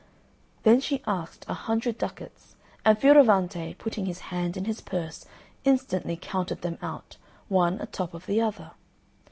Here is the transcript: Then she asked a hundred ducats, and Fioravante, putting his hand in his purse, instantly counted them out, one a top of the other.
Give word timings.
Then 0.63 0.79
she 0.79 1.03
asked 1.05 1.45
a 1.47 1.53
hundred 1.53 1.99
ducats, 1.99 2.55
and 2.83 2.97
Fioravante, 2.99 3.77
putting 3.77 4.07
his 4.07 4.19
hand 4.33 4.57
in 4.57 4.65
his 4.65 4.81
purse, 4.81 5.27
instantly 5.63 6.17
counted 6.19 6.63
them 6.63 6.79
out, 6.81 7.17
one 7.49 7.79
a 7.79 7.85
top 7.85 8.15
of 8.15 8.25
the 8.25 8.41
other. 8.41 8.71